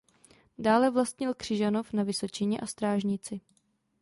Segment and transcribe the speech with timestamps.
[0.57, 3.41] Dále vlastnil Křižanov na Vysočině a Strážnici.